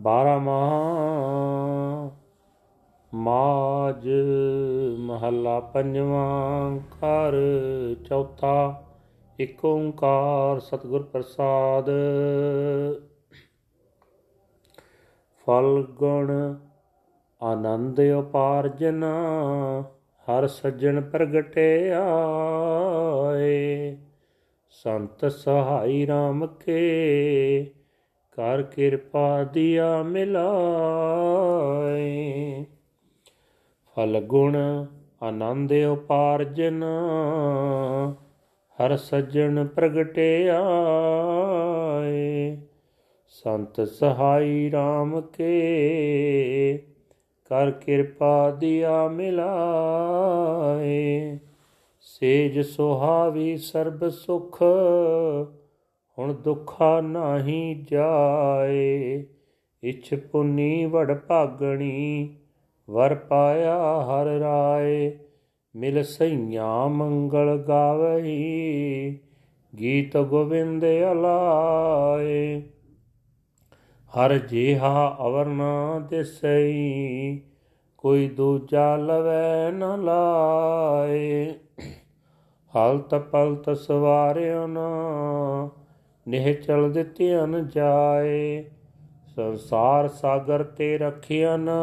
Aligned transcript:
ਬਾਰਾ 0.00 0.38
ਮਹਾ 0.38 2.10
ਮਾਜ 3.14 4.08
ਮਹੱਲਾ 4.98 5.60
ਪੰਜਵਾਂ 5.60 6.76
ਘਰ 6.76 7.34
ਚੌਥਾ। 8.08 8.82
ਇਕ 9.40 9.64
ਓੰਕਾਰ 9.64 10.60
ਸਤਿਗੁਰ 10.60 11.02
ਪ੍ਰਸਾਦ। 11.02 11.90
ਫਲ, 15.46 15.86
ਗੁਣ, 15.90 16.54
ਆਨੰਦ 17.42 18.00
ਉਪਾਰਜਨ, 18.00 19.04
ਹਰ 20.26 20.46
ਸੱਜਣ 20.46 21.00
ਪ੍ਰਗਟੇ 21.00 21.92
ਆਏ 21.92 23.96
ਸੰਤ 24.70 25.32
ਸਹਾਈ 25.32 26.06
RAM 26.06 26.48
ਕੇ, 26.64 27.70
ਕਰ 28.32 28.62
ਕਿਰਪਾ 28.62 29.44
ਦਿਆ 29.44 30.02
ਮਿਲਾਏ। 30.02 32.64
ਫਲ, 33.96 34.20
ਗੁਣ, 34.20 34.86
ਆਨੰਦ 35.22 35.72
ਉਪਾਰਜਨ 35.72 36.84
ਹਰ 38.84 38.96
ਸੱਜਣ 38.96 39.66
ਪ੍ਰਗਟੇ 39.66 40.50
ਆਏ। 40.50 42.58
ਸੰਤ 43.28 43.80
ਸਹਾਈ 43.80 44.70
RAM 44.74 45.20
ਕੇ, 45.20 46.82
ਕਰ 47.44 47.70
ਕਿਰਪਾ 47.70 48.50
ਦਿਆ 48.50 49.08
ਮਿਲਾਏ। 49.08 51.38
ਸੇਜ 52.00 52.60
ਸੁਹਾਵੀ 52.60 53.56
ਸਰਬ 53.56 54.08
ਸੁਖ, 54.08 54.62
ਹੁਣ 56.18 56.34
ਦੁੱਖਾ 56.34 57.00
ਨਾਹੀ 57.00 57.86
ਜਾਏ। 57.92 59.24
ਇਛ 59.82 60.14
ਪੁਨੀ 60.14 60.86
ਵੜ 60.86 61.14
ਭਾਗਣੀ, 61.14 62.36
ਵਰ 62.90 63.14
ਪਾਇਆ 63.14 64.02
ਹਰ 64.02 64.26
ਰਾਏ। 64.26 65.18
ਮਿਲ 65.76 66.04
ਸਈਆਂ 66.04 66.88
ਮੰਗਲ 66.88 67.64
ਗਾਵਹੀ 67.68 69.18
ਗੀਤ 69.78 70.16
ਗੋਬਿੰਦ 70.16 70.84
ਅਲਾਏ। 70.84 72.62
ਹਰ 74.10 74.38
ਜਿਹਾ 74.38 75.16
ਅਵਰ 75.20 75.46
ਨਾ 75.46 75.98
ਦਿਸਈ, 75.98 77.40
ਕੋਈ 77.98 78.28
ਦੂਜਾ 78.28 78.96
ਲਵੈ 78.96 79.70
ਨ 79.70 80.04
ਲਾਏ। 80.04 81.54
ਹਲਤ 82.76 83.14
ਪਲਤ 83.14 83.76
ਸਵਾਰਿਓ 83.76 84.66
ਨਾ 84.66 84.90
ਨਿਹ 86.28 86.54
ਚਲ 86.54 86.92
ਦਿੱਤਿਆਨ 86.92 87.68
ਜਾਏ। 87.68 88.64
ਸੰਸਾਰ 89.36 90.08
ਸਾਗਰ 90.08 90.62
ਤੇ 90.62 90.98
ਰਖਿਆ 90.98 91.56
ਨਾ 91.56 91.78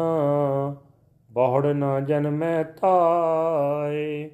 ਬਹੁੜ 1.34 1.66
ਨਾ 1.66 2.00
ਜਨਮੈ 2.00 2.62
ਥਾਏ 2.62 4.30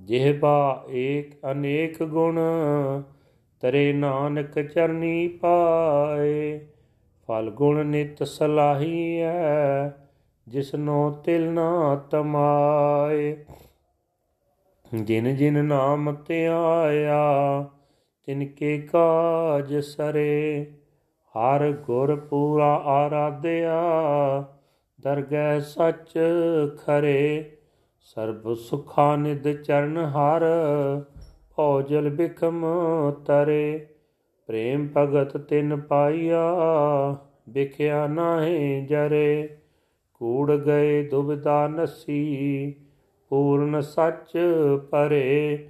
ਜਿਹਬਾ 0.00 0.84
ਏਕ 0.90 1.50
ਅਨੇਕ 1.50 2.02
ਗੁਣ, 2.02 2.40
ਤਰੇ 3.60 3.92
ਨਾਨਕ 3.92 4.60
ਚਰਨੀ 4.60 5.28
ਪਾਏ। 5.28 6.60
ਫਲ 7.28 7.50
ਗੁਣ 7.50 7.86
ਨਿਤ 7.86 8.22
ਸਲਾਹੀਐ 8.22 9.88
ਜਿਸਨੋ 10.48 11.10
ਤਿਲ 11.10 11.50
ਨਾ 11.50 11.96
ਤਮਾਏ। 12.10 13.44
ਜਿਨ 14.94 15.36
ਜਿਨ 15.36 15.64
ਨਾਮ 15.64 16.16
ਧਿਆਇਆ, 16.26 17.20
ਤਿਨ 18.26 18.46
ਕੇ 18.46 18.78
ਕਾਜ 18.78 19.76
ਸਰੇ। 19.76 20.66
ਹਰ 21.34 21.72
ਗੁਰ 21.72 22.16
ਪੂਰਾ 22.16 22.74
ਆਰਾਧਿਆ 22.74 23.80
ਦਰਗਹਿ 25.00 25.60
ਸੱਚ 25.60 26.18
ਖਰੇ, 26.78 27.52
ਸਰਬ 28.00 28.54
ਸੁਖਾ 28.54 29.16
ਨਿਦ 29.16 29.62
ਚਰਨ 29.62 29.98
ਹਰ 29.98 30.42
ਭੋਜਲ 31.56 32.08
ਬਿਖਮ 32.08 32.66
ਤਰੇ। 33.26 33.86
ਪ੍ਰੇਮ 34.46 34.88
ਭਗਤ 34.96 35.36
ਤਿਨ 35.36 35.76
ਪਾਈਆ 35.76 36.42
ਵਿਖਿਆ 37.48 38.06
ਨਾਹੀ 38.06 38.86
ਜਰੇ। 38.86 39.56
ਕੂੜ 40.14 40.52
ਗਏ 40.52 41.08
ਦੁਬਿਧਾ 41.08 41.68
ਨਸੀ, 41.68 42.74
ਪੂਰਨ 43.28 43.80
ਸੱਚ 43.80 44.38
ਪਰੇ। 44.90 45.68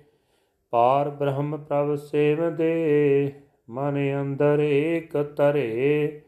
ਪਾਰ 0.70 1.10
ਬ੍ਰਹਮ 1.10 1.56
ਪ੍ਰਭ 1.56 1.94
ਸੇਵਦੇ, 1.94 3.32
ਮਨ 3.70 4.20
ਅੰਦਰ 4.20 4.60
ਏਕ 4.60 5.16
ਤਰੇ। 5.16 6.22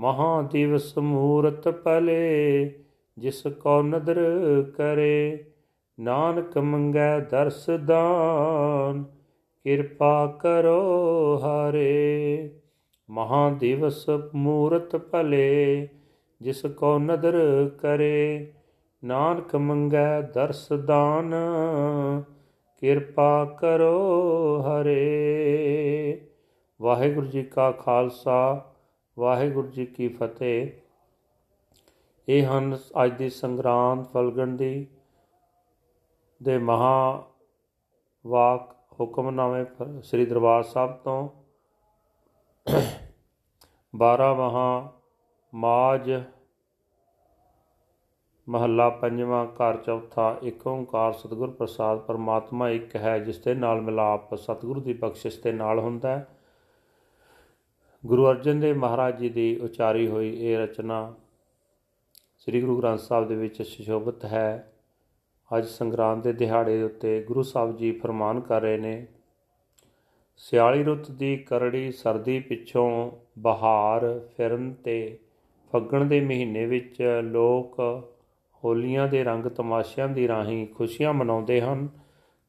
ਮਹਾ 0.00 0.42
ਦਿਵਸ 0.42 0.98
ਮੂਰਤ 0.98 1.68
ਪਲੇ, 1.68 2.70
ਜਿਸ 3.18 3.42
ਕੋ 3.46 3.82
ਨਦਰ 3.82 4.18
ਕਰੇ, 4.76 5.44
ਨਾਨਕ 6.00 6.58
ਮੰਗੈ 6.58 7.20
ਦਰਸ 7.20 7.70
ਦਾਨ, 7.84 9.04
ਕਿਰਪਾ 9.64 10.26
ਕਰੋ 10.26 11.36
ਹਰੇ। 11.36 12.50
ਮਹਾ 13.10 13.50
ਦਿਵਸ 13.50 14.06
ਮੂਰਤ 14.34 14.96
ਭਲੇ 14.96 15.88
ਜਿਸ 16.42 16.66
ਕੋ 16.66 16.98
ਨਦਰ 16.98 17.70
ਕਰੇ, 17.80 18.52
ਨਾਨਕ 19.04 19.56
ਮੰਗੈ 19.56 20.20
ਦਰਸ 20.20 20.72
ਦਾਨ, 20.72 21.34
ਕਿਰਪਾ 22.80 23.44
ਕਰੋ 23.44 23.96
ਹਰੇ। 24.62 26.20
ਵਾਹਿਗੁਰੂ 26.82 27.26
ਜੀ 27.26 27.42
ਕਾ 27.42 27.70
ਖਾਲਸਾ 27.70 28.72
ਵਾਹਿਗੁਰੂ 29.16 29.68
ਜੀ 29.68 29.86
ਕੀ 29.86 30.06
ਫਤਿਹ। 30.08 30.70
ਇਹ 32.28 32.46
ਹਨ 32.46 32.78
ਅੱਜ 33.04 33.12
ਦੀ 33.12 33.28
ਸੰਗਰਾਂਦ 33.30 34.04
ਫਲਗਣ 34.04 34.56
ਦੀ 34.56 34.86
ਦੇ 36.42 36.58
ਮਹਾ 36.58 37.24
ਵਾਕ 38.26 38.74
ਹੁਕਮਨਾਮੇ 39.00 39.64
ਸ੍ਰੀ 40.02 40.26
ਦਰਬਾਰ 40.26 40.62
ਸਾਹਿਬ 40.62 40.92
ਤੋਂ। 40.96 41.28
12 43.94 44.34
ਮਹਾ 44.34 44.92
ਮਾਜ 45.52 46.10
ਮਹੱਲਾ 48.48 48.88
ਪੰਜਵਾਂ 48.90 49.44
ਘਰ 49.46 49.76
ਚੌਥਾ 49.76 50.36
ਇੱਕ 50.42 50.66
ਓੰਕਾਰ 50.66 51.12
ਸਤਿਗੁਰ 51.12 51.50
ਪ੍ਰਸਾਦ 51.50 51.98
ਪਰਮਾਤਮਾ 51.98 52.68
ਇੱਕ 52.70 52.96
ਹੈ, 52.96 53.18
ਜਿਸ 53.18 53.38
ਦੇ 53.38 53.54
ਨਾਲ 53.54 53.80
ਮਿਲਾਪ 53.80 54.34
ਸਤਿਗੁਰੂ 54.34 54.80
ਦੀ 54.80 54.92
ਬਖਸ਼ਿਸ਼ 54.92 55.42
ਦੇ 55.42 55.52
ਨਾਲ 55.52 55.78
ਹੁੰਦਾ 55.78 56.18
ਹੈ। 56.18 56.35
ਗੁਰੂ 58.06 58.26
ਅਰਜਨ 58.30 58.60
ਦੇਵ 58.60 58.76
ਮਹਾਰਾਜ 58.76 59.18
ਜੀ 59.18 59.28
ਦੀ 59.28 59.56
ਉਚਾਰੀ 59.56 60.06
ਹੋਈ 60.06 60.28
ਇਹ 60.40 60.58
ਰਚਨਾ 60.58 61.14
ਸ੍ਰੀ 62.38 62.60
ਗੁਰੂ 62.60 62.78
ਗ੍ਰੰਥ 62.78 63.00
ਸਾਹਿਬ 63.00 63.26
ਦੇ 63.28 63.34
ਵਿੱਚ 63.34 63.60
ਸ਼ੋਭਤ 63.62 64.24
ਹੈ। 64.24 64.72
ਅੱਜ 65.58 65.66
ਸੰਗਰਾਂਦ 65.66 66.22
ਦੇ 66.22 66.32
ਦਿਹਾੜੇ 66.32 66.82
ਉੱਤੇ 66.82 67.22
ਗੁਰੂ 67.22 67.42
ਸਾਹਿਬ 67.42 67.76
ਜੀ 67.76 67.90
ਫਰਮਾਨ 67.92 68.40
ਕਰ 68.40 68.60
ਰਹੇ 68.60 68.76
ਨੇ, 68.76 69.06
ਸਿਆਲੀ 70.36 70.84
ਰੁੱਤ 70.84 71.10
ਦੀ 71.10 71.36
ਕਰੜੀ 71.36 71.90
ਸਰਦੀ 71.92 72.38
ਪਿੱਛੋਂ 72.40 73.10
ਬਹਾਰ 73.38 74.08
ਫਿਰਨ 74.36 74.72
ਤੇ 74.74 75.18
ਫੱਗਣ 75.72 76.04
ਦੇ 76.04 76.20
ਮਹੀਨੇ 76.20 76.66
ਵਿੱਚ 76.66 77.02
ਲੋਕ 77.24 77.80
ਹੋਲੀਆਂ 78.64 79.08
ਦੇ 79.08 79.24
ਰੰਗ 79.24 79.46
ਤਮਾਸ਼ਿਆਂ 79.46 80.08
ਦੀ 80.08 80.28
ਰਾਹੀਂ 80.28 80.66
ਖੁਸ਼ੀਆਂ 80.66 81.12
ਮਨਾਉਂਦੇ 81.12 81.60
ਹਨ, 81.60 81.88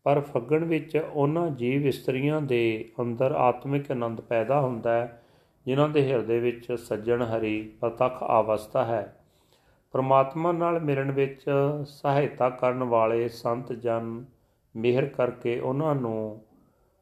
ਪਰ 0.06 0.20
ਫੱਗਣ 0.22 0.64
ਵਿੱਚ 0.64 1.02
ਉਹਨਾਂ 1.14 1.50
ਜੀਵ 1.50 1.88
ਇਸਤਰੀਆਂ 1.88 2.42
ਦੇ 2.42 2.92
ਅੰਦਰ 3.02 3.32
ਆਤਮਿਕ 3.32 3.92
ਆਨੰਦ 3.92 4.22
ਪੈਦਾ 4.22 4.62
ਹੁੰਦਾ 4.62 4.92
ਹੈ। 4.92 5.24
ਜਿਨ੍ਹਾਂ 5.68 5.90
ਦੇ 5.90 6.12
ਹਿਰਦੇ 6.12 6.40
ਵਿੱਚ 6.40 6.74
ਸੱਜਣ 6.74 7.22
ਹਰੀ 7.22 7.74
ਪ੍ਰਤੱਖ 7.82 8.24
ਅਵਸਥਾ 8.24 8.86
ਹੈ। 8.86 9.20
ਪਰਮਾਤਮਾ 9.92 10.52
ਨਾਲ 10.52 10.80
ਮਿਲਣ 10.80 11.12
ਵਿੱਚ 11.12 11.46
ਸਹਾਇਤਾ 11.86 12.50
ਕਰਨ 12.50 12.84
ਵਾਲੇ 12.84 13.30
ਸੰਤ 13.30 13.74
ਜਨ 13.74 14.26
ਮਿਹਰ 14.76 15.06
ਕਰਕੇ 15.06 15.60
ਉਹਨਾਂ 15.60 15.96
ਨੂੰ 15.96 16.42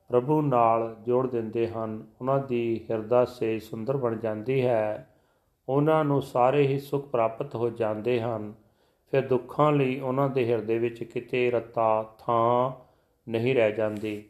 ਪ੍ਰਭੂ 0.09 0.41
ਨਾਲ 0.41 0.95
ਜੋੜ 1.01 1.29
ਦਿੰਦੇ 1.29 1.67
ਹਨ। 1.67 2.07
ਉਹਨਾਂ 2.21 2.39
ਦੀ 2.39 2.85
ਹਿਰਦਾ 2.91 3.25
ਸੇ 3.25 3.59
ਸੁੰਦਰ 3.59 3.97
ਬਣ 3.97 4.15
ਜਾਂਦੀ 4.15 4.65
ਹੈ। 4.65 5.09
ਉਹਨਾਂ 5.69 6.05
ਨੂੰ 6.05 6.21
ਸਾਰੇ 6.21 6.67
ਹੀ 6.67 6.79
ਸੁਖ 6.79 7.07
ਪ੍ਰਾਪਤ 7.07 7.55
ਹੋ 7.55 7.69
ਜਾਂਦੇ 7.69 8.21
ਹਨ। 8.21 8.53
ਫਿਰ 9.11 9.27
ਦੁੱਖਾਂ 9.27 9.71
ਲਈ 9.71 9.99
ਉਹਨਾਂ 9.99 10.29
ਦੇ 10.29 10.51
ਹਿਰਦੇ 10.51 10.79
ਵਿੱਚ 10.79 11.03
ਕਿਤੇ 11.03 11.51
ਰਤਾ 11.51 12.15
ਥਾਂ 12.19 12.71
ਨਹੀਂ 13.31 13.55
ਰਹਿ 13.55 13.71
ਜਾਂਦੀ। 13.71 14.23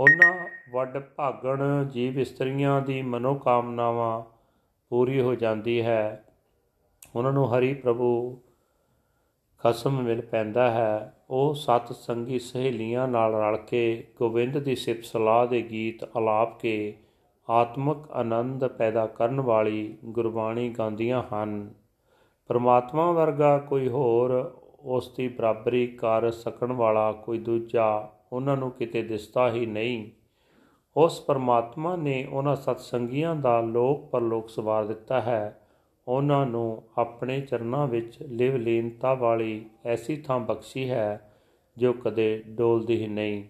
ਉਹਨਾਂ 0.00 0.57
ਵੱਡ 0.72 0.98
ਭਾਗਣ 0.98 1.84
ਜੀਵ 1.84 2.20
ਇਸਤਰੀਆਂ 2.20 2.80
ਦੀ 2.80 3.02
ਮਨੋਕਾਮਨਾਵਾਂ 3.02 4.22
ਪੂਰੀ 4.90 5.20
ਹੋ 5.20 5.34
ਜਾਂਦੀ 5.34 5.82
ਹੈ। 5.82 6.24
ਉਹਨਾਂ 7.16 7.32
ਨੂੰ 7.32 7.58
ਹਰੀ 7.58 7.74
ਪ੍ਰਭੂ 7.74 8.40
ਖਸਮ 9.58 10.02
ਮਿਲ 10.02 10.20
ਪੈਂਦਾ 10.20 10.70
ਹੈ। 10.70 11.14
ਉਹ 11.30 11.54
ਸਤ 11.54 11.92
ਸੰਗੀ 11.92 12.38
ਸਹੇਲੀਆਂ 12.38 13.08
ਨਾਲ 13.08 13.34
ਰਲ 13.34 13.56
ਕੇ 13.56 14.06
ਗੋਬਿੰਦ 14.18 14.58
ਦੀ 14.58 14.76
ਸਿਫਤ 14.76 15.04
ਸਲਾਹ 15.04 15.46
ਦੇ 15.46 15.62
ਗੀਤ 15.62 16.04
ਆਲਾਪ 16.16 16.60
ਕੇ 16.60 16.96
ਆਤਮਿਕ 17.50 18.10
ਆਨੰਦ 18.10 18.66
ਪੈਦਾ 18.66 19.06
ਕਰਨ 19.06 19.40
ਵਾਲੀ 19.40 19.98
ਗੁਰਬਾਣੀ 20.04 20.68
ਗਾਉਂਦੀਆਂ 20.68 21.22
ਹਨ। 21.22 21.74
ਪਰਮਾਤਮਾ 22.46 23.10
ਵਰਗਾ 23.10 23.58
ਕੋਈ 23.58 23.88
ਹੋਰ 23.88 24.58
ਉਸ 24.80 25.14
ਦੀ 25.16 25.28
ਬਰਾਬਰੀ 25.28 25.86
ਕਰ 25.86 26.30
ਸਕਣ 26.30 26.72
ਵਾਲਾ 26.72 27.12
ਕੋਈ 27.12 27.38
ਦੂਜਾ 27.38 28.08
ਉਹਨਾਂ 28.32 28.56
ਨੂੰ 28.56 28.70
ਕਿਤੇ 28.70 29.02
ਦਿਸਦਾ 29.02 29.50
ਹੀ 29.50 29.66
ਨਹੀਂ। 29.66 30.10
ਉਸ 30.98 31.20
ਪਰਮਾਤਮਾ 31.20 31.96
ਨੇ 31.96 32.26
ਉਹਨਾਂ 32.32 32.56
ਸਤਸੰਗੀਆਂ 32.56 33.36
ਦਾ 33.36 33.60
ਲੋਕ 33.60 34.10
ਪਰਲੋਕ 34.10 34.48
ਸਵਾਰ 34.48 34.84
ਦਿੱਤਾ 34.84 35.20
ਹੈ। 35.20 35.60
ਉਹਨਾਂ 36.08 36.46
ਨੂੰ 36.46 36.82
ਆਪਣੇ 36.98 37.40
ਚਰਨਾਂ 37.40 37.86
ਵਿੱਚ 37.86 38.18
ਲਿਵ 38.22 38.56
ਲੀਨਤਾ 38.56 39.14
ਵਾਲੀ 39.14 39.70
ਐਸੀ 39.84 40.16
ਥਾਂ 40.16 40.38
ਬਖਸ਼ੀ 40.38 40.90
ਹੈ 40.90 41.32
ਜੋ 41.76 41.92
ਕਦੇ 41.92 42.44
ਡੋਲਦੀ 42.48 43.02
ਹੀ 43.02 43.06
ਨਹੀਂ। 43.06 43.44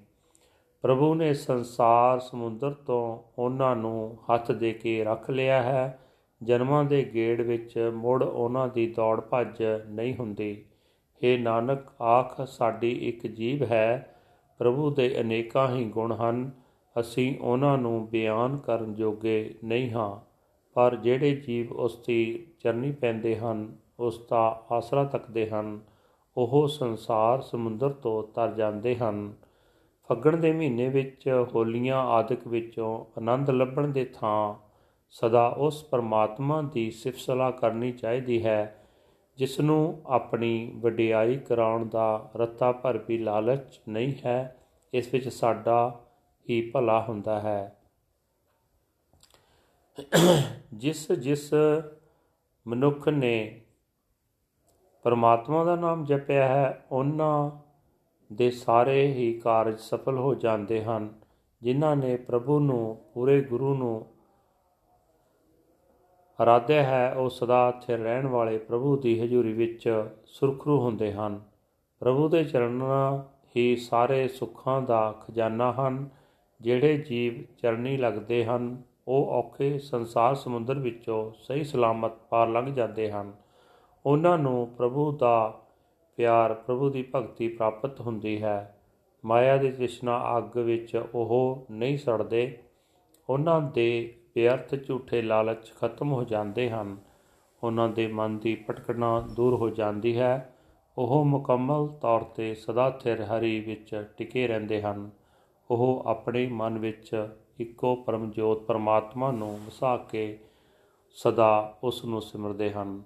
ਪ੍ਰਭੂ 0.82 1.14
ਨੇ 1.14 1.34
ਸੰਸਾਰ 1.34 2.20
ਸਮੁੰਦਰ 2.20 2.70
ਤੋਂ 2.70 3.30
ਉਹਨਾਂ 3.38 3.76
ਨੂੰ 3.76 4.18
ਹੱਥ 4.24 4.52
ਦੇ 4.52 4.72
ਕੇ 4.72 5.04
ਰੱਖ 5.04 5.30
ਲਿਆ 5.30 5.62
ਹੈ। 5.62 5.98
ਜਨਮਾਂ 6.42 6.84
ਦੇ 6.84 7.10
ਗੇੜ 7.14 7.40
ਵਿੱਚ 7.40 7.92
ਮੁੜ 7.94 8.24
ਉਹਨਾਂ 8.24 8.68
ਦੀ 8.68 8.86
ਦੌੜ 8.86 9.20
ਭੱਜ 9.20 9.62
ਨਹੀਂ 9.88 10.14
ਹੁੰਦੀ। 10.14 10.64
हे 11.16 11.40
ਨਾਨਕ, 11.40 12.02
ਆਖ, 12.02 12.46
ਸਾਡੀ 12.46 13.08
ਇੱਕ 13.08 13.26
ਜੀਵ 13.26 13.62
ਹੈ। 13.62 14.16
ਪ੍ਰਭੂ 14.58 14.90
ਦੇ 14.90 15.20
ਅਨੇਕਾਂ 15.20 15.76
ਹੀ 15.76 15.84
ਗੁਣ 15.84 16.12
ਹਨ। 16.12 16.67
ਅਸੀਂ 17.00 17.38
ਉਹਨਾਂ 17.40 17.78
ਨੂੰ 17.78 18.08
ਬਿਆਨ 18.08 18.56
ਕਰਨ 18.56 18.94
ਜੋਗੇ 18.94 19.54
ਨਹੀਂ 19.64 19.90
ਹਾਂ, 19.90 20.28
ਪਰ 20.74 20.96
ਜਿਹੜੇ 20.96 21.34
ਜੀਵ 21.36 21.72
ਉਸ 21.72 21.98
ਦੀ 22.06 22.46
ਚਰਨੀ 22.60 22.92
ਪੈਂਦੇ 22.92 23.36
ਹਨ, 23.36 23.76
ਉਸ 24.00 24.26
ਦਾ 24.30 24.66
ਆਸਰਾ 24.72 25.04
ਤੱਕਦੇ 25.04 25.50
ਹਨ, 25.50 25.80
ਉਹ 26.36 26.68
ਸੰਸਾਰ 26.68 27.40
ਸਮੁੰਦਰ 27.40 27.90
ਤੋਂ 27.90 28.22
ਤਰ 28.22 28.54
ਜਾਂਦੇ 28.54 28.96
ਹਨ। 28.96 29.32
ਫੱਗਣ 30.08 30.36
ਦੇ 30.36 30.52
ਮਹੀਨੇ 30.52 30.88
ਵਿੱਚ 30.88 31.46
ਹੋਲੀਆਂ 31.54 31.96
ਆਦਿਕ 31.96 32.46
ਵਿੱਚੋਂ 32.48 33.04
ਆਨੰਦ 33.18 33.50
ਲੱਭਣ 33.50 33.88
ਦੇ 33.88 34.04
ਥਾਂ 34.04 34.54
ਸਦਾ 35.10 35.46
ਉਸ 35.48 35.84
ਪਰਮਾਤਮਾ 35.84 36.62
ਦੀ 36.62 36.90
ਸਿਫਤ 36.90 37.18
ਸਲਾਹ 37.18 37.52
ਕਰਨੀ 37.52 37.92
ਚਾਹੀਦੀ 37.92 38.44
ਹੈ 38.44 38.84
ਜਿਸ 39.38 39.60
ਨੂੰ 39.60 40.02
ਆਪਣੀ 40.06 40.72
ਵਡਿਆਈ 40.76 41.36
ਕਰਾਉਣ 41.36 41.86
ਦਾ 41.86 42.30
ਰੱਤਾ 42.36 42.72
ਭਰ 42.72 42.98
ਵੀ 42.98 43.18
ਲਾਲਚ 43.18 43.80
ਨਹੀਂ 43.88 44.12
ਹੈ। 44.24 44.56
ਇਸ 44.92 45.14
ਵਿੱਚ 45.14 45.28
ਸਾਡਾ 45.28 46.00
ਹੀ 46.48 46.70
ਭਲਾ 46.70 47.00
ਹੁੰਦਾ 47.08 47.40
ਹੈ। 47.40 47.74
ਜਿਸ 50.74 51.12
ਜਿਸ 51.12 51.54
ਮਨੁੱਖ 52.66 53.08
ਨੇ 53.08 53.60
ਪਰਮਾਤਮਾ 55.02 55.64
ਦਾ 55.64 55.76
ਨਾਮ 55.76 56.04
ਜਪਿਆ 56.04 56.48
ਹੈ, 56.48 56.86
ਉਹਨਾਂ 56.92 57.50
ਦੇ 58.32 58.50
ਸਾਰੇ 58.50 59.06
ਹੀ 59.12 59.32
ਕਾਰਜ 59.40 59.78
ਸਫਲ 59.78 60.18
ਹੋ 60.18 60.34
ਜਾਂਦੇ 60.34 60.84
ਹਨ, 60.84 61.08
ਜਿਨ੍ਹਾਂ 61.62 61.96
ਨੇ 61.96 62.16
ਪ੍ਰਭੂ 62.16 62.60
ਨੂੰ, 62.60 63.04
ਪੂਰੇ 63.14 63.40
ਗੁਰੂ 63.40 63.74
ਨੂੰ 63.74 64.06
ਅਰਾਧਿਆ 66.42 66.82
ਹੈ, 66.82 67.14
ਉਹ 67.14 67.30
ਸਦਾ 67.30 67.70
ਸਥਿਰ 67.70 67.98
ਰਹਿਣ 67.98 68.26
ਵਾਲੇ 68.26 68.58
ਪ੍ਰਭੂ 68.58 68.96
ਦੀ 68.96 69.20
ਹਜ਼ੂਰੀ 69.20 69.52
ਵਿੱਚ 69.52 70.08
ਸੁਰਖਰੂ 70.26 70.80
ਹੁੰਦੇ 70.80 71.12
ਹਨ। 71.12 71.40
ਪ੍ਰਭੂ 72.00 72.28
ਦੇ 72.28 72.44
ਚਰਨਾਂ 72.44 73.32
ਹੀ 73.56 73.76
ਸਾਰੇ 73.76 74.28
ਸੁੱਖਾਂ 74.28 74.82
ਦਾ 74.82 75.12
ਖਜ਼ਾਨਾ 75.12 75.72
ਹਨ 75.72 76.08
ਜਿਹੜੇ 76.60 76.98
ਜੀਵ 76.98 77.54
ਚਰਨੀ 77.62 77.96
ਲੱਗਦੇ 77.96 78.44
ਹਨ, 78.44 78.82
ਉਹ 79.08 79.26
ਔਖੇ 79.26 79.78
ਸੰਸਾਰ 79.78 80.34
ਸਮੁੰਦਰ 80.34 80.78
ਵਿੱਚੋਂ 80.78 81.32
ਸਹੀ 81.38 81.64
ਸਲਾਮਤ 81.64 82.12
ਪਾਰ 82.30 82.48
ਲੰਘ 82.48 82.74
ਜਾਂਦੇ 82.74 83.10
ਹਨ। 83.10 83.32
ਉਹਨਾਂ 84.06 84.38
ਨੂੰ 84.38 84.68
ਪ੍ਰਭੂ 84.76 85.12
ਦਾ 85.12 85.60
ਪਿਆਰ, 86.16 86.54
ਪ੍ਰਭੂ 86.54 86.90
ਦੀ 86.90 87.08
ਭਗਤੀ 87.14 87.48
ਪ੍ਰਾਪਤ 87.48 88.00
ਹੁੰਦੀ 88.00 88.42
ਹੈ। 88.42 88.74
ਮਾਇਆ 89.24 89.56
ਦੀ 89.56 89.70
ਤ੍ਰਿਸ਼ਨਾ 89.70 90.38
ਅੱਗ 90.38 90.58
ਵਿੱਚ 90.58 91.02
ਉਹ 91.14 91.66
ਨਹੀਂ 91.70 91.98
ਸੜਦੇ। 91.98 92.58
ਉਹਨਾਂ 93.28 93.60
ਦੇ 93.60 94.14
ਬੇਅਰਥ 94.34 94.74
ਝੂਠੇ 94.86 95.22
ਲਾਲਚ 95.22 95.72
ਖਤਮ 95.80 96.12
ਹੋ 96.12 96.24
ਜਾਂਦੇ 96.24 96.70
ਹਨ। 96.70 96.96
ਉਹਨਾਂ 97.62 97.88
ਦੇ 97.88 98.06
ਮਨ 98.06 98.38
ਦੀ 98.38 98.64
ਭਟਕਣਾ 98.70 99.20
ਦੂਰ 99.20 99.54
ਹੋ 99.54 99.70
ਜਾਂਦੀ 99.70 100.18
ਹੈ। 100.18 100.54
ਉਹ 100.98 101.24
ਮੁਕੰਮਲ 101.24 101.88
ਤੌਰ 101.88 102.20
ਤੇ 102.20 102.54
ਸਦਾ 102.54 102.90
ਸਥਿਰ 102.90 103.22
ਹਰੀ 103.22 103.60
ਵਿੱਚ 103.60 104.04
ਟਿਕੇ 104.16 104.46
ਰਹਿੰਦੇ 104.46 104.82
ਹਨ। 104.82 105.10
ਉਹ 105.70 106.04
ਆਪਣੇ 106.06 106.46
ਮਨ 106.46 106.78
ਵਿੱਚ 106.78 107.28
ਇੱਕੋ 107.60 107.96
ਪਰਮ 107.96 108.30
ਜੋਤ 108.30 108.62
ਪਰਮਾਤਮਾ 108.62 109.30
ਨੂੰ 109.30 109.60
ਵਸਾ 109.66 109.96
ਕੇ 109.96 110.38
ਸਦਾ 111.10 111.78
ਉਸ 111.84 112.04
ਨੂੰ 112.04 112.22
ਸਿਮਰਦੇ 112.22 112.70
ਹਨ। 112.70 113.02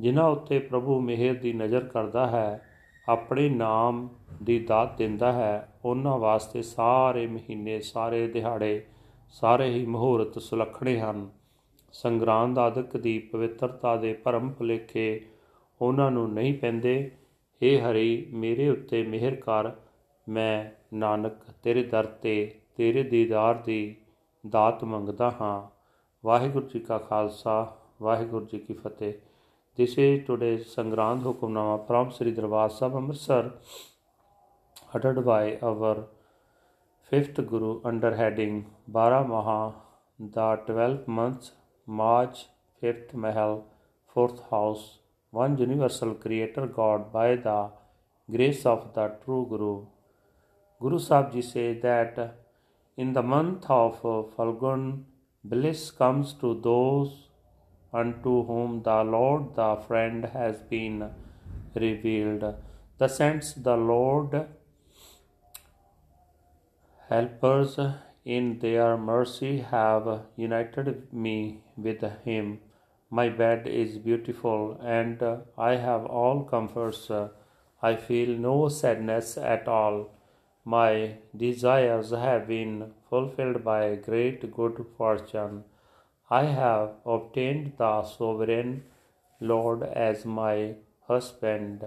ਜਿਨ੍ਹਾਂ 0.00 0.28
ਉੱਤੇ 0.28 0.58
ਪ੍ਰਭੂ 0.58 1.00
ਮਿਹਰ 1.00 1.34
ਦੀ 1.34 1.52
ਨਜ਼ਰ 1.52 1.84
ਕਰਦਾ 1.84 2.26
ਹੈ, 2.26 2.66
ਆਪਣੇ 3.08 3.48
ਨਾਮ 3.48 4.08
ਦੀ 4.42 4.58
ਦਾਤ 4.58 4.98
ਦਿੰਦਾ 4.98 5.32
ਹੈ, 5.32 5.72
ਉਹਨਾਂ 5.84 6.18
ਵਾਸਤੇ 6.18 6.62
ਸਾਰੇ 6.62 7.26
ਮਹੀਨੇ, 7.26 7.80
ਸਾਰੇ 7.80 8.26
ਦਿਹਾੜੇ, 8.28 8.86
ਸਾਰੇ 9.30 9.70
ਹੀ 9.70 9.86
ਮਹੂਰਤ 9.86 10.38
ਸੁਲੱਖਣੇ 10.38 11.00
ਹਨ। 11.00 11.30
ਸੰਗਰਾਂਦ 11.92 12.58
ਆਦਿਕ 12.58 12.96
ਦੀ 12.96 13.18
ਪਵਿੱਤਰਤਾ 13.18 13.96
ਦੇ 13.96 14.12
ਭਰਮ 14.12 14.52
ਭੁਲੇਖੇ 14.52 15.20
ਉਹਨਾਂ 15.82 16.10
ਨੂੰ 16.10 16.32
ਨਹੀਂ 16.32 16.54
ਪੈਂਦੇ। 16.54 17.10
ਏ 17.62 17.80
ਹਰੀ, 17.80 18.26
ਮੇਰੇ 18.32 18.68
ਉੱਤੇ 18.68 19.02
ਮਿਹਰ 19.02 19.34
ਕਰ, 19.34 19.70
ਮੈਂ 20.28 20.79
ਨਾਨਕ 20.94 21.32
ਤੇਰੇ 21.62 21.82
ਦਰ 21.82 22.06
ਤੇ 22.06 22.60
ਤੇਰੇ 22.76 23.02
ਦੀਦਾਰ 23.02 23.54
ਦੀ 23.54 23.96
ਦਾਤ 24.50 24.84
ਮੰਗਦਾ 24.84 25.32
ਹਾਂ 25.40 25.68
ਵਾਹਿਗੁਰੂ 26.24 26.68
ਜੀ 26.68 26.80
ਕਾ 26.80 26.98
ਖਾਲਸਾ 26.98 27.76
ਵਾਹਿਗੁਰੂ 28.02 28.46
ਜੀ 28.46 28.58
ਕੀ 28.58 28.74
ਫਤਿਹ 28.74 29.12
this 29.76 29.98
is 29.98 30.26
today 30.26 30.58
Sangrand 30.58 31.26
Hukamnama 31.26 31.76
from 31.76 32.10
Sri 32.10 32.32
Darbar 32.32 32.68
Sahib 32.68 32.96
Amritsar 32.96 33.50
ਅਟਡ 34.96 35.18
by 35.18 35.56
our 35.62 36.02
5th 37.12 37.42
Guru 37.42 37.82
under 37.86 38.14
heading 38.14 38.62
12 38.98 39.26
ਮਹਾ 39.26 39.72
ਦਾ 40.34 40.64
12th 40.70 41.04
month 41.08 41.44
March 41.88 42.46
5th 42.84 43.16
Mahal 43.16 43.60
4th 44.16 44.40
house 44.52 45.00
one 45.32 45.56
universal 45.56 46.14
creator 46.26 46.66
god 46.76 47.02
by 47.12 47.36
the 47.36 47.58
grace 48.28 48.64
of 48.66 48.80
the 48.94 49.08
true 49.20 49.46
guru 49.46 49.86
Guru 50.80 50.98
Sahib 50.98 51.32
Ji 51.32 51.42
say 51.42 51.78
that 51.80 52.18
in 52.96 53.12
the 53.12 53.22
month 53.22 53.66
of 53.68 54.00
Falgun 54.02 55.04
bliss 55.44 55.90
comes 55.90 56.32
to 56.34 56.58
those 56.60 57.28
unto 57.92 58.44
whom 58.46 58.82
the 58.82 59.02
Lord 59.04 59.54
the 59.56 59.76
friend 59.86 60.24
has 60.24 60.62
been 60.70 61.10
revealed. 61.74 62.54
The 62.98 63.08
saints, 63.08 63.52
the 63.54 63.76
Lord 63.76 64.46
helpers 67.08 67.78
in 68.24 68.58
their 68.60 68.96
mercy 68.96 69.58
have 69.60 70.22
united 70.36 71.12
me 71.12 71.62
with 71.76 72.02
him. 72.24 72.60
My 73.10 73.28
bed 73.28 73.66
is 73.66 73.98
beautiful 73.98 74.80
and 74.80 75.22
I 75.58 75.76
have 75.76 76.06
all 76.06 76.44
comforts. 76.44 77.10
I 77.82 77.96
feel 77.96 78.38
no 78.38 78.68
sadness 78.68 79.36
at 79.36 79.68
all. 79.68 80.19
My 80.64 81.16
desires 81.34 82.10
have 82.10 82.46
been 82.46 82.92
fulfilled 83.08 83.64
by 83.64 83.94
great 83.96 84.54
good 84.54 84.84
fortune. 84.96 85.64
I 86.30 86.44
have 86.44 86.90
obtained 87.06 87.72
the 87.78 88.02
sovereign 88.04 88.84
Lord 89.40 89.82
as 89.82 90.26
my 90.26 90.74
husband. 91.08 91.86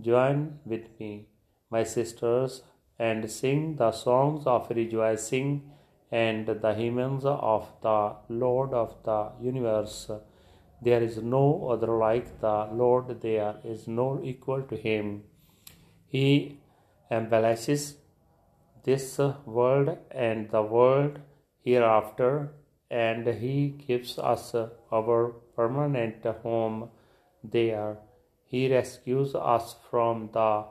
Join 0.00 0.58
with 0.64 0.98
me, 0.98 1.28
my 1.70 1.84
sisters, 1.84 2.62
and 2.98 3.30
sing 3.30 3.76
the 3.76 3.92
songs 3.92 4.46
of 4.46 4.70
rejoicing 4.70 5.70
and 6.10 6.46
the 6.46 6.74
hymns 6.74 7.24
of 7.26 7.70
the 7.82 8.16
Lord 8.30 8.72
of 8.72 8.96
the 9.04 9.32
universe. 9.40 10.10
There 10.80 11.02
is 11.02 11.18
no 11.18 11.68
other 11.68 11.88
like 11.88 12.40
the 12.40 12.68
Lord, 12.72 13.20
there 13.20 13.56
is 13.62 13.86
no 13.86 14.20
equal 14.22 14.62
to 14.62 14.76
him. 14.76 15.24
He 16.06 16.58
embellishes 17.10 17.96
this 18.86 19.18
world 19.44 19.98
and 20.10 20.48
the 20.50 20.62
world 20.62 21.18
hereafter 21.64 22.52
and 22.90 23.26
He 23.26 23.68
gives 23.86 24.18
us 24.18 24.54
our 24.92 25.34
permanent 25.56 26.24
home 26.42 26.90
there. 27.42 27.98
He 28.44 28.72
rescues 28.72 29.34
us 29.34 29.74
from 29.90 30.30
the 30.32 30.64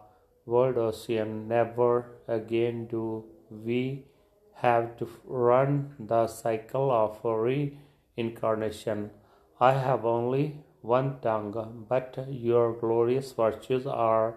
world 0.46 0.78
ocean. 0.78 1.50
Never 1.50 2.06
again 2.28 2.88
do 2.88 3.26
we 3.50 4.06
have 4.54 4.98
to 4.98 5.10
run 5.26 5.94
the 6.00 6.28
cycle 6.28 6.90
of 6.90 7.20
reincarnation. 7.24 9.12
I 9.60 9.74
have 9.74 10.06
only 10.06 10.64
one 10.82 11.20
tongue, 11.20 11.86
but 11.90 12.26
your 12.30 12.74
glorious 12.74 13.34
virtues 13.34 13.86
are 13.86 14.36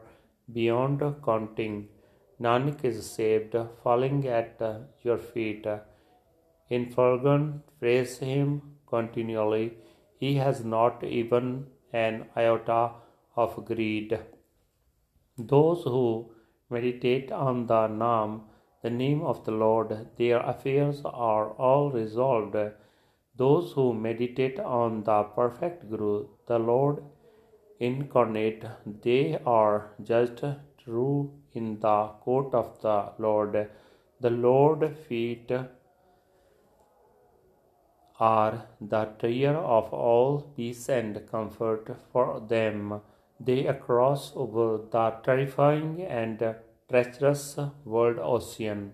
beyond 0.52 1.00
counting. 1.24 1.88
Nanak 2.40 2.84
is 2.84 3.10
saved, 3.10 3.56
falling 3.82 4.26
at 4.26 4.60
your 5.02 5.18
feet. 5.18 5.66
In 6.70 6.86
Fargan, 6.86 7.62
praise 7.80 8.18
him 8.18 8.62
continually. 8.86 9.74
He 10.20 10.34
has 10.36 10.64
not 10.64 11.02
even 11.02 11.66
an 11.92 12.26
iota 12.36 12.92
of 13.36 13.64
greed. 13.64 14.18
Those 15.36 15.82
who 15.84 16.30
meditate 16.70 17.32
on 17.32 17.66
the 17.66 17.88
Naam 17.88 18.42
the 18.82 18.90
name 18.90 19.22
of 19.22 19.44
the 19.44 19.50
Lord. 19.50 19.92
Their 20.16 20.38
affairs 20.40 21.02
are 21.04 21.50
all 21.52 21.90
resolved. 21.90 22.56
Those 23.36 23.72
who 23.72 23.92
meditate 23.94 24.58
on 24.60 25.02
the 25.04 25.22
perfect 25.24 25.88
Guru, 25.90 26.28
the 26.46 26.58
Lord 26.58 27.02
incarnate, 27.80 28.64
they 29.02 29.38
are 29.44 29.90
judged 30.02 30.44
true 30.88 31.30
in 31.52 31.78
the 31.80 31.98
court 32.24 32.54
of 32.54 32.80
the 32.80 32.98
Lord. 33.18 33.68
The 34.20 34.30
Lord 34.30 34.96
feet 35.06 35.52
are 38.18 38.66
the 38.80 39.04
treasure 39.20 39.58
of 39.78 39.92
all 39.92 40.40
peace 40.56 40.88
and 40.88 41.20
comfort 41.30 41.94
for 42.12 42.40
them. 42.40 43.00
They 43.38 43.62
cross 43.86 44.32
over 44.34 44.78
the 44.94 45.10
terrifying 45.24 46.02
and 46.02 46.42
treacherous 46.90 47.58
world 47.84 48.18
ocean. 48.18 48.92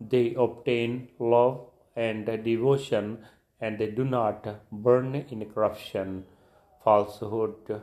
They 0.00 0.34
obtain 0.34 1.08
love 1.18 1.60
and 1.94 2.26
devotion 2.26 3.24
and 3.60 3.78
they 3.78 3.90
do 3.90 4.04
not 4.04 4.46
burn 4.70 5.14
in 5.14 5.46
corruption. 5.46 6.24
Falsehood 6.84 7.82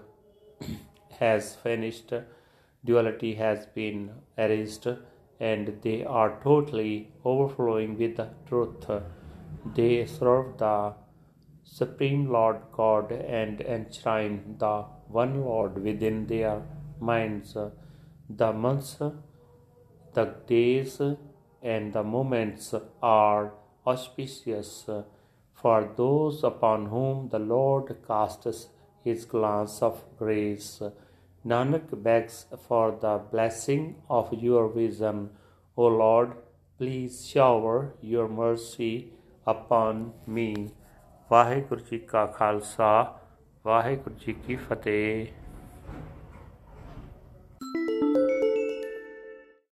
has 1.20 1.56
finished, 1.56 2.14
duality 2.86 3.36
has 3.36 3.66
been 3.68 4.12
erased, 4.38 4.88
and 5.40 5.80
they 5.82 6.04
are 6.04 6.40
totally 6.44 7.12
overflowing 7.24 7.98
with 7.98 8.18
the 8.18 8.30
truth. 8.48 8.86
They 9.76 10.06
serve 10.06 10.58
the 10.58 10.94
Supreme 11.64 12.30
Lord 12.30 12.58
God 12.72 13.12
and 13.12 13.62
enshrine 13.62 14.56
the 14.60 14.86
one 15.08 15.42
Lord 15.42 15.82
within 15.82 16.28
their 16.28 16.62
minds. 17.00 17.56
The 18.30 18.54
months, 18.54 18.98
the 20.14 20.26
days, 20.48 21.02
and 21.62 21.94
the 21.94 22.04
moments 22.04 22.74
are 23.02 23.54
auspicious 23.86 24.90
for 25.54 25.94
those 25.96 26.44
upon 26.44 26.88
whom 26.88 27.30
the 27.30 27.40
Lord 27.40 27.96
casts 28.08 28.68
his 29.04 29.26
glance 29.26 29.82
of 29.82 30.04
grace. 30.18 30.82
Nanak 31.45 32.03
begs 32.03 32.47
for 32.69 32.99
the 33.01 33.21
blessing 33.33 33.85
of 34.11 34.33
your 34.45 34.67
wisdom. 34.67 35.31
O 35.77 35.87
Lord, 35.87 36.33
please 36.81 37.25
shower 37.27 37.95
your 38.03 38.29
mercy 38.29 38.93
upon 39.47 40.05
me. 40.37 40.53
Waheguru 41.31 41.81
ji 41.81 41.99
ਕਾ 41.99 42.27
ਖਾਲਸਾ 42.27 43.19
ਵਾਹਿਗੁਰੂ 43.67 44.15
ਜੀ 44.15 44.33
ਕੀ 44.33 44.57
ਫਤਿਹ 44.57 45.27